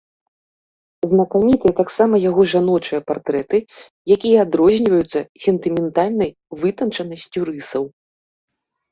Знакамітыя 1.09 1.73
таксама 1.79 2.15
яго 2.29 2.41
жаночыя 2.53 2.99
партрэты, 3.09 3.57
якія 4.15 4.37
адрозніваюцца 4.45 5.19
сентыментальнай 5.43 6.29
вытанчанасцю 6.63 7.39
рысаў. 7.51 7.85